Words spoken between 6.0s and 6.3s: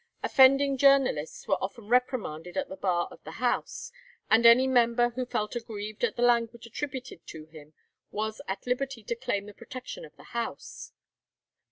at the